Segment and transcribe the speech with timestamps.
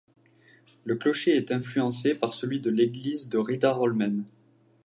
[0.83, 4.23] Le clocher est influencé par celui de l'église de Riddarholmen.